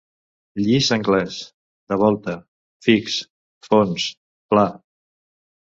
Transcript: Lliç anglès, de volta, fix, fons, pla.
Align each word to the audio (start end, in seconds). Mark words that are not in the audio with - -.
Lliç 0.61 0.87
anglès, 0.95 1.37
de 1.93 1.99
volta, 2.05 2.35
fix, 2.87 3.21
fons, 3.71 4.09
pla. 4.55 4.67